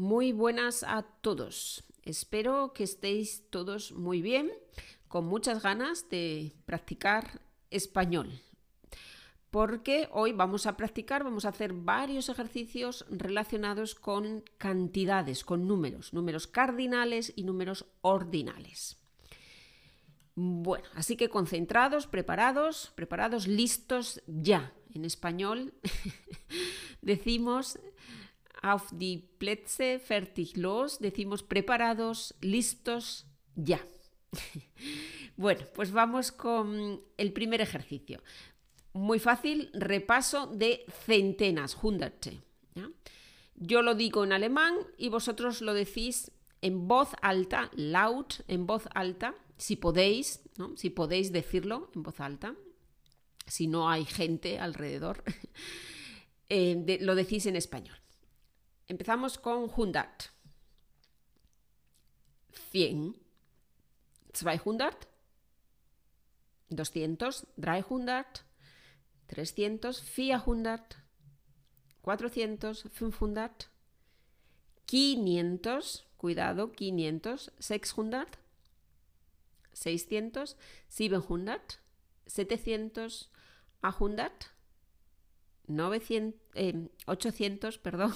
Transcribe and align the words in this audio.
Muy 0.00 0.32
buenas 0.32 0.82
a 0.82 1.02
todos. 1.02 1.84
Espero 2.04 2.72
que 2.72 2.84
estéis 2.84 3.44
todos 3.50 3.92
muy 3.92 4.22
bien, 4.22 4.50
con 5.08 5.26
muchas 5.26 5.62
ganas 5.62 6.08
de 6.08 6.54
practicar 6.64 7.42
español. 7.68 8.30
Porque 9.50 10.08
hoy 10.12 10.32
vamos 10.32 10.64
a 10.64 10.78
practicar, 10.78 11.22
vamos 11.22 11.44
a 11.44 11.50
hacer 11.50 11.74
varios 11.74 12.30
ejercicios 12.30 13.04
relacionados 13.10 13.94
con 13.94 14.42
cantidades, 14.56 15.44
con 15.44 15.68
números, 15.68 16.14
números 16.14 16.46
cardinales 16.46 17.34
y 17.36 17.44
números 17.44 17.84
ordinales. 18.00 18.96
Bueno, 20.34 20.86
así 20.94 21.14
que 21.18 21.28
concentrados, 21.28 22.06
preparados, 22.06 22.90
preparados, 22.94 23.46
listos 23.46 24.22
ya. 24.26 24.72
En 24.94 25.04
español 25.04 25.74
decimos 27.02 27.78
auf 28.62 28.88
die 28.92 29.28
Plätze, 29.38 29.98
fertig 29.98 30.56
los, 30.56 30.98
decimos 30.98 31.42
preparados, 31.42 32.34
listos, 32.40 33.26
ya. 33.54 33.80
bueno, 35.36 35.64
pues 35.74 35.92
vamos 35.92 36.32
con 36.32 37.00
el 37.16 37.32
primer 37.32 37.60
ejercicio. 37.60 38.22
Muy 38.92 39.18
fácil, 39.18 39.70
repaso 39.72 40.46
de 40.46 40.84
centenas, 41.06 41.76
hunderte. 41.80 42.40
Yo 43.54 43.82
lo 43.82 43.94
digo 43.94 44.24
en 44.24 44.32
alemán 44.32 44.74
y 44.96 45.10
vosotros 45.10 45.60
lo 45.60 45.74
decís 45.74 46.32
en 46.62 46.88
voz 46.88 47.10
alta, 47.20 47.70
laut, 47.74 48.42
en 48.48 48.66
voz 48.66 48.88
alta, 48.94 49.34
si 49.58 49.76
podéis, 49.76 50.40
¿no? 50.56 50.76
si 50.76 50.90
podéis 50.90 51.30
decirlo 51.30 51.90
en 51.94 52.02
voz 52.02 52.20
alta, 52.20 52.54
si 53.46 53.66
no 53.66 53.90
hay 53.90 54.04
gente 54.06 54.58
alrededor, 54.58 55.22
eh, 56.48 56.98
lo 57.02 57.14
decís 57.14 57.46
en 57.46 57.56
español. 57.56 57.96
Empezamos 58.90 59.38
con 59.38 59.70
100. 59.70 60.04
100. 62.72 63.16
200. 64.32 64.96
200. 66.70 67.46
300. 67.56 68.44
300. 69.28 70.02
400. 70.02 70.96
400. 72.02 72.82
500. 72.82 73.70
500. 74.86 76.06
Cuidado, 76.16 76.72
500. 76.72 77.52
600. 77.60 78.26
600. 79.72 80.56
700. 80.88 81.78
700. 82.26 83.30
800. 83.82 84.50
900, 85.70 86.40
eh, 86.54 86.88
800, 87.06 87.78
perdón, 87.78 88.12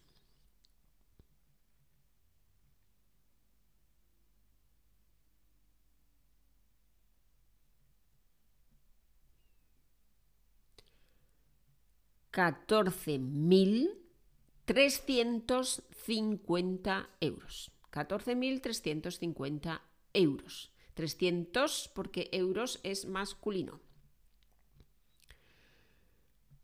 14.350 14.65 17.07
euros. 17.21 17.71
14.350 17.91 19.81
euros. 20.13 20.71
300 20.95 21.91
porque 21.93 22.29
euros 22.31 22.79
es 22.83 23.05
masculino. 23.05 23.79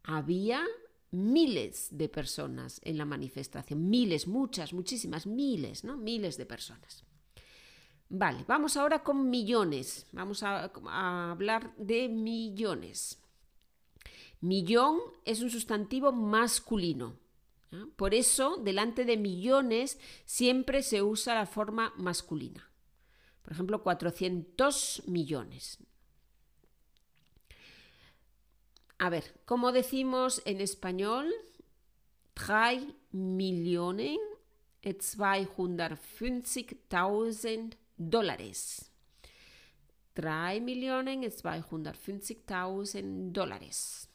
Había 0.04 0.66
miles 1.12 1.88
de 1.92 2.10
personas 2.10 2.82
en 2.84 2.98
la 2.98 3.06
manifestación, 3.06 3.90
miles, 3.90 4.28
muchas, 4.28 4.74
muchísimas, 4.74 5.26
miles, 5.26 5.84
¿no? 5.86 5.96
Miles 5.96 6.38
de 6.38 6.46
personas. 6.46 7.06
Vale, 8.10 8.44
vamos 8.48 8.78
ahora 8.78 9.02
con 9.04 9.30
millones, 9.30 10.06
vamos 10.12 10.44
a, 10.44 10.70
hablar 11.32 11.76
de 11.78 12.10
millones. 12.10 13.23
Millón 14.44 15.00
es 15.24 15.42
un 15.42 15.50
sustantivo 15.50 16.12
masculino. 16.12 17.18
Por 17.96 18.14
eso, 18.14 18.58
delante 18.58 19.06
de 19.06 19.16
millones 19.16 19.98
siempre 20.26 20.84
se 20.84 21.02
usa 21.02 21.34
la 21.34 21.46
forma 21.46 21.94
masculina. 21.96 22.70
Por 23.42 23.54
ejemplo, 23.54 23.82
400 23.82 25.04
millones. 25.08 25.78
A 28.98 29.10
ver, 29.10 29.40
¿cómo 29.46 29.72
decimos 29.72 30.42
en 30.44 30.60
español? 30.60 31.34
3 32.34 32.84
Millionen 33.12 34.18
250.000 34.84 37.78
dólares. 37.96 38.92
3 40.16 40.62
Millionen 40.62 41.24
250.000 41.24 43.32
dólares. 43.32 44.10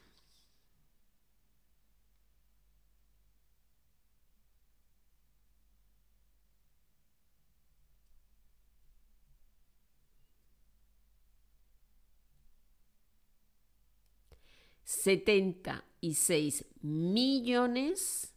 Setenta 14.85 15.85
y 16.01 16.15
seis 16.15 16.65
millones 16.81 18.33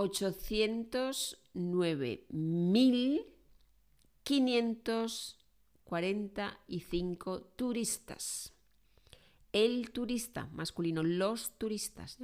ochocientos 0.00 1.38
nueve 1.52 2.24
mil 2.30 3.26
quinientos 4.24 5.38
cuarenta 5.84 6.58
y 6.68 6.80
cinco 6.80 7.42
turistas 7.56 8.54
el 9.52 9.90
turista, 9.90 10.48
masculino, 10.52 11.02
los 11.02 11.58
turistas. 11.58 12.18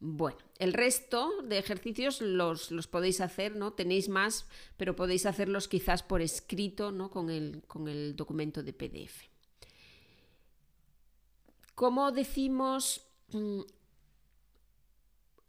Bueno, 0.00 0.38
el 0.58 0.72
resto 0.72 1.42
de 1.42 1.58
ejercicios 1.58 2.20
los, 2.20 2.70
los, 2.70 2.86
podéis 2.86 3.20
hacer, 3.20 3.56
¿no? 3.56 3.72
Tenéis 3.72 4.08
más, 4.08 4.46
pero 4.76 4.94
podéis 4.94 5.26
hacerlos 5.26 5.66
quizás 5.66 6.02
por 6.02 6.20
escrito, 6.20 6.92
¿no? 6.92 7.10
Con 7.10 7.30
el, 7.30 7.62
con 7.66 7.88
el 7.88 8.14
documento 8.14 8.62
de 8.62 8.74
PDF. 8.74 9.33
¿Cómo 11.74 12.12
decimos 12.12 13.06
mm, 13.32 13.60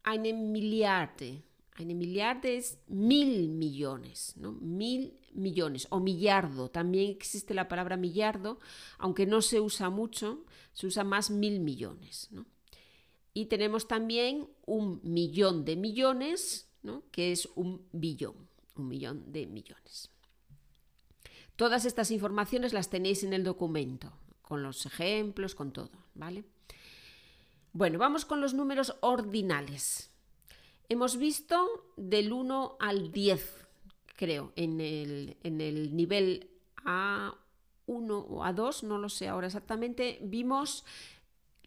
eine 0.03 0.33
Milliarde? 0.33 1.43
Eine 1.77 1.93
Milliarde 1.93 2.57
es 2.57 2.79
mil 2.87 3.49
millones, 3.49 4.33
¿no? 4.37 4.53
Mil 4.53 5.19
millones. 5.33 5.87
O 5.89 5.99
millardo. 5.99 6.69
También 6.69 7.11
existe 7.11 7.53
la 7.53 7.67
palabra 7.67 7.97
millardo, 7.97 8.59
aunque 8.97 9.25
no 9.25 9.41
se 9.41 9.59
usa 9.59 9.89
mucho, 9.89 10.45
se 10.73 10.87
usa 10.87 11.03
más 11.03 11.29
mil 11.29 11.59
millones, 11.59 12.29
¿no? 12.31 12.45
Y 13.37 13.47
tenemos 13.47 13.87
también 13.89 14.47
un 14.65 15.01
millón 15.03 15.65
de 15.65 15.75
millones, 15.75 16.69
¿no? 16.83 17.03
que 17.11 17.33
es 17.33 17.49
un 17.55 17.85
billón, 17.91 18.47
un 18.77 18.87
millón 18.87 19.33
de 19.33 19.45
millones. 19.45 20.09
Todas 21.57 21.83
estas 21.83 22.11
informaciones 22.11 22.71
las 22.71 22.89
tenéis 22.89 23.25
en 23.25 23.33
el 23.33 23.43
documento, 23.43 24.17
con 24.47 24.63
los 24.63 24.85
ejemplos, 24.85 25.55
con 25.55 25.71
todo, 25.71 25.91
¿vale? 26.13 26.43
Bueno, 27.73 27.99
vamos 27.99 28.25
con 28.25 28.41
los 28.41 28.53
números 28.53 28.95
ordinales. 29.01 30.11
Hemos 30.87 31.17
visto 31.17 31.91
del 31.97 32.31
1 32.31 32.77
al 32.79 33.11
10, 33.11 33.67
creo, 34.15 34.53
en 34.55 34.79
el, 34.79 35.37
en 35.43 35.61
el 35.61 35.95
nivel 35.95 36.49
A1 36.85 37.33
o 37.87 38.43
A2, 38.43 38.83
no 38.83 38.97
lo 38.97 39.09
sé 39.09 39.27
ahora 39.27 39.47
exactamente, 39.47 40.19
vimos 40.21 40.85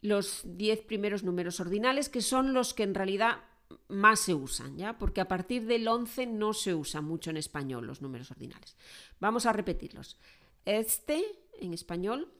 los 0.01 0.41
10 0.45 0.81
primeros 0.85 1.23
números 1.23 1.59
ordinales, 1.59 2.07
que 2.07 2.21
son 2.21 2.53
los 2.53 2.73
que 2.73 2.83
en 2.83 2.95
realidad 2.95 3.43
más 3.89 4.21
se 4.21 4.33
usan, 4.33 4.77
¿ya? 4.77 4.97
Porque 4.97 5.21
a 5.21 5.27
partir 5.27 5.65
del 5.65 5.87
11 5.87 6.27
no 6.27 6.53
se 6.53 6.73
usa 6.73 7.01
mucho 7.01 7.29
en 7.29 7.37
español 7.37 7.85
los 7.85 8.01
números 8.01 8.31
ordinales. 8.31 8.77
Vamos 9.19 9.45
a 9.45 9.53
repetirlos. 9.53 10.17
Este, 10.65 11.23
en 11.59 11.73
español, 11.73 12.31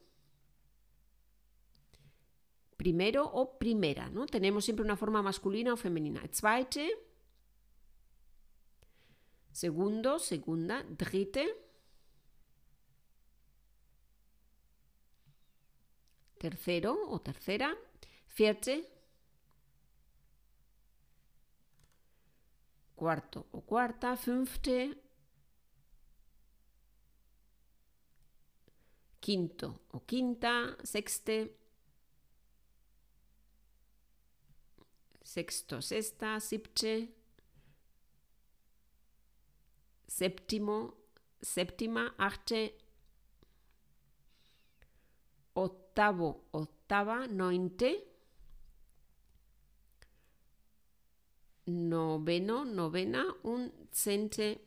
primero 2.80 3.26
o 3.26 3.60
primera, 3.60 4.10
¿no? 4.10 4.26
Tenemos 4.26 4.64
siempre 4.64 4.86
una 4.86 4.96
forma 4.96 5.22
masculina 5.22 5.74
o 5.74 5.78
femenina. 5.78 6.22
Zweite, 6.32 6.90
segundo, 9.52 10.18
segunda, 10.18 10.86
dritte, 10.88 11.46
tercero 16.38 16.98
o 17.10 17.20
tercera, 17.20 17.76
vierte, 18.38 18.88
cuarto 22.96 23.46
o 23.52 23.60
cuarta, 23.60 24.16
fünfte, 24.16 24.96
quinto 29.20 29.82
o 29.92 30.06
quinta, 30.06 30.78
sexte, 30.82 31.59
sexto, 35.30 35.80
sexta, 35.82 36.40
sipte, 36.40 37.08
séptimo, 40.08 40.94
séptima, 41.40 42.16
octavo, 45.54 46.30
octava, 46.52 47.28
nointe, 47.28 47.92
noveno, 51.68 52.66
novena, 52.66 53.24
un 53.44 53.70
cente, 53.92 54.58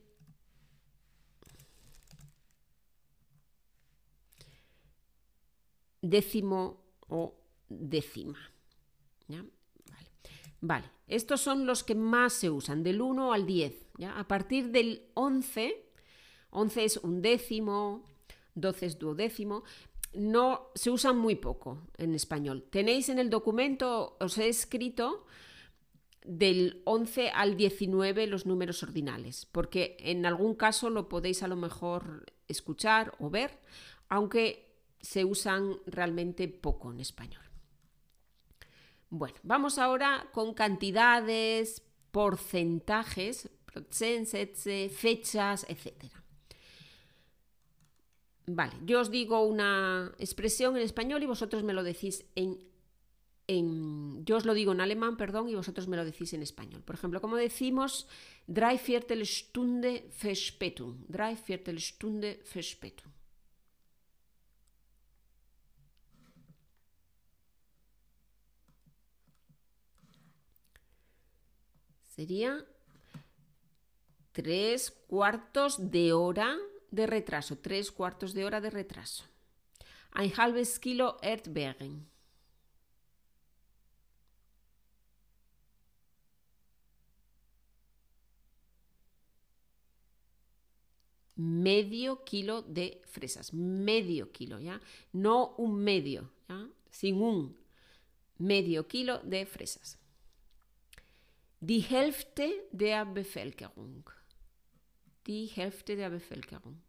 décimo 6.00 6.76
o 7.08 7.34
décima. 7.68 8.38
Vale, 10.62 10.88
estos 11.08 11.40
son 11.40 11.66
los 11.66 11.82
que 11.82 11.96
más 11.96 12.32
se 12.32 12.48
usan, 12.48 12.84
del 12.84 13.02
1 13.02 13.32
al 13.32 13.46
10. 13.46 13.74
¿ya? 13.98 14.16
A 14.16 14.28
partir 14.28 14.70
del 14.70 15.10
11, 15.14 15.74
11 16.50 16.84
es 16.84 16.96
un 16.98 17.20
décimo, 17.20 18.06
12 18.54 18.86
es 18.86 18.98
duodécimo, 18.98 19.64
no 20.14 20.68
se 20.76 20.90
usan 20.90 21.18
muy 21.18 21.34
poco 21.34 21.88
en 21.98 22.14
español. 22.14 22.64
Tenéis 22.70 23.08
en 23.08 23.18
el 23.18 23.28
documento, 23.28 24.16
os 24.20 24.38
he 24.38 24.48
escrito 24.48 25.26
del 26.24 26.80
11 26.84 27.30
al 27.30 27.56
19 27.56 28.28
los 28.28 28.46
números 28.46 28.84
ordinales, 28.84 29.48
porque 29.50 29.96
en 29.98 30.24
algún 30.26 30.54
caso 30.54 30.90
lo 30.90 31.08
podéis 31.08 31.42
a 31.42 31.48
lo 31.48 31.56
mejor 31.56 32.26
escuchar 32.46 33.16
o 33.18 33.30
ver, 33.30 33.58
aunque 34.08 34.76
se 35.00 35.24
usan 35.24 35.78
realmente 35.86 36.46
poco 36.46 36.92
en 36.92 37.00
español. 37.00 37.51
Bueno, 39.14 39.36
vamos 39.42 39.76
ahora 39.76 40.30
con 40.32 40.54
cantidades, 40.54 41.82
porcentajes, 42.12 43.50
fechas, 44.90 45.66
etc. 45.68 46.04
Vale, 48.46 48.72
yo 48.86 49.00
os 49.00 49.10
digo 49.10 49.44
una 49.44 50.14
expresión 50.18 50.78
en 50.78 50.82
español 50.82 51.22
y 51.22 51.26
vosotros 51.26 51.62
me 51.62 51.74
lo 51.74 51.82
decís 51.82 52.24
en, 52.36 52.64
en, 53.46 54.24
yo 54.24 54.38
os 54.38 54.46
lo 54.46 54.54
digo 54.54 54.72
en 54.72 54.80
alemán, 54.80 55.18
perdón, 55.18 55.50
y 55.50 55.54
vosotros 55.54 55.88
me 55.88 55.98
lo 55.98 56.06
decís 56.06 56.32
en 56.32 56.42
español. 56.42 56.80
Por 56.82 56.94
ejemplo, 56.94 57.20
como 57.20 57.36
decimos 57.36 58.08
drei 58.46 58.80
Viertelstunde 58.80 60.08
Verspätung, 60.22 61.04
drei 61.06 61.36
Viertelstunde 61.46 62.42
Verspätung. 62.48 63.11
Sería 72.14 72.62
tres 74.32 74.90
cuartos 74.90 75.90
de 75.90 76.12
hora 76.12 76.58
de 76.90 77.06
retraso, 77.06 77.56
tres 77.56 77.90
cuartos 77.90 78.34
de 78.34 78.44
hora 78.44 78.60
de 78.60 78.68
retraso. 78.68 79.24
Ein 80.12 80.30
halbes 80.36 80.78
Kilo 80.78 81.16
Erdbeeren. 81.22 82.06
Medio 91.34 92.24
kilo 92.24 92.60
de 92.60 93.00
fresas, 93.06 93.54
medio 93.54 94.30
kilo, 94.32 94.60
¿ya? 94.60 94.82
No 95.14 95.54
un 95.56 95.82
medio, 95.82 96.30
¿ya? 96.46 96.68
Sin 96.90 97.22
un 97.22 97.56
medio 98.36 98.86
kilo 98.86 99.18
de 99.20 99.46
fresas. 99.46 100.01
Die 101.64 101.78
Hälfte 101.78 102.50
der 102.72 103.04
Bevölkerung. 103.06 104.10
Die 105.28 105.46
Hälfte 105.46 105.94
der 105.94 106.10
Bevölkerung. 106.10 106.82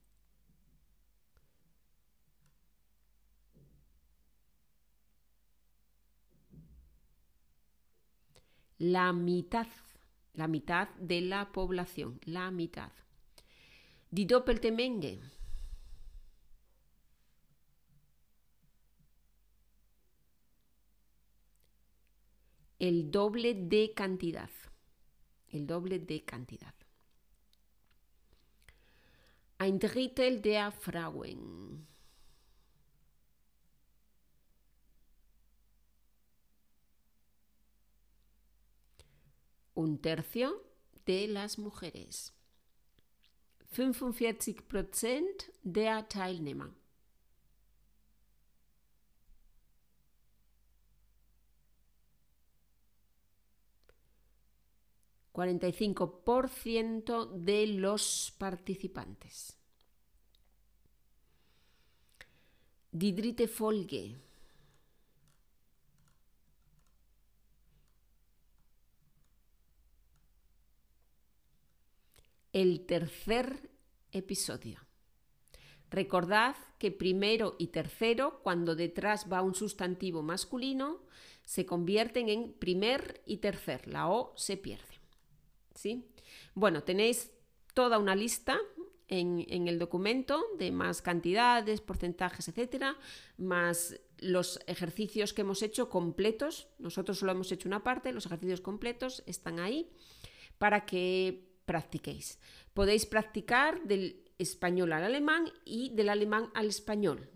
La 8.80 9.14
mitad, 9.14 9.68
la 10.34 10.48
mitad 10.48 10.88
de 10.98 11.22
la 11.22 11.52
población, 11.52 12.20
la 12.26 12.50
mitad. 12.50 12.92
Die 14.10 14.26
doppelte 14.26 14.72
Menge. 14.72 15.20
El 22.84 23.12
doble 23.12 23.54
de 23.54 23.94
cantidad. 23.94 24.50
El 25.48 25.66
doble 25.66 26.00
de 26.00 26.26
cantidad. 26.26 26.74
Ein 29.58 29.80
Drittel 29.80 30.42
der 30.42 30.74
Frauen. 30.74 31.88
Un 39.76 39.98
tercio 40.02 40.66
de 41.06 41.30
las 41.30 41.58
mujeres. 41.58 42.34
45% 43.72 45.54
der 45.64 46.10
Teilnehmer. 46.10 46.83
¿45% 55.34 57.32
de 57.32 57.68
los 57.68 58.34
participantes? 58.38 59.58
Die 62.92 63.12
dritte 63.12 63.48
Folge. 63.48 64.16
el 72.54 72.86
tercer 72.86 73.72
episodio. 74.12 74.80
Recordad 75.90 76.56
que 76.78 76.92
primero 76.92 77.56
y 77.58 77.68
tercero, 77.68 78.40
cuando 78.44 78.76
detrás 78.76 79.32
va 79.32 79.42
un 79.42 79.56
sustantivo 79.56 80.22
masculino, 80.22 81.02
se 81.44 81.66
convierten 81.66 82.30
en 82.30 82.54
primer 82.54 83.22
y 83.26 83.38
tercer. 83.38 83.88
La 83.88 84.08
O 84.08 84.34
se 84.38 84.56
pierde. 84.56 84.93
Bueno, 86.54 86.84
tenéis 86.84 87.32
toda 87.74 87.98
una 87.98 88.16
lista 88.16 88.58
en, 89.08 89.68
el 89.68 89.80
documento 89.80 90.44
de 90.58 90.72
más 90.72 91.02
cantidades, 91.02 91.82
porcentajes, 91.82 92.48
etcétera, 92.48 92.98
más 93.38 94.00
los 94.20 94.60
ejercicios 94.68 95.34
que 95.34 95.42
hemos 95.42 95.62
hecho 95.62 95.90
completos. 95.90 96.68
Nosotros 96.80 97.20
solo 97.20 97.34
hemos 97.34 97.52
hecho 97.52 97.68
una 97.68 97.84
parte, 97.84 98.14
los 98.14 98.26
ejercicios 98.26 98.62
completos 98.62 99.24
están 99.26 99.60
ahí 99.60 99.92
para 100.58 100.86
que 100.86 101.48
practiquéis. 101.66 102.40
Podéis 102.74 103.06
practicar 103.06 103.84
del 103.84 104.24
español 104.38 104.94
al 104.94 105.04
alemán 105.04 105.52
y 105.66 105.90
del 105.94 106.10
alemán 106.10 106.50
al 106.54 106.68
español, 106.68 107.30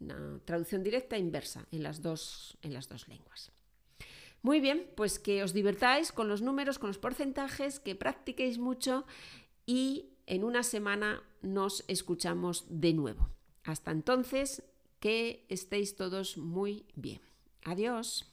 una 0.00 0.40
traducción 0.44 0.82
directa 0.82 1.16
e 1.16 1.20
inversa 1.20 1.66
en 1.70 1.82
las, 1.82 2.00
dos, 2.00 2.56
en 2.62 2.72
las 2.72 2.88
dos 2.88 3.06
lenguas. 3.08 3.52
Muy 4.48 4.60
bien, 4.60 4.90
pues 4.96 5.18
que 5.18 5.42
os 5.42 5.52
divertáis 5.52 6.10
con 6.10 6.26
los 6.26 6.40
números, 6.40 6.78
con 6.78 6.88
los 6.88 6.96
porcentajes, 6.96 7.80
que 7.80 7.94
practiquéis 7.94 8.56
mucho 8.56 9.04
y 9.66 10.16
en 10.24 10.42
una 10.42 10.62
semana 10.62 11.22
nos 11.42 11.84
escuchamos 11.86 12.64
de 12.70 12.94
nuevo. 12.94 13.28
Hasta 13.62 13.90
entonces, 13.90 14.62
que 15.00 15.44
estéis 15.50 15.96
todos 15.96 16.38
muy 16.38 16.86
bien. 16.94 17.20
Adiós. 17.62 18.24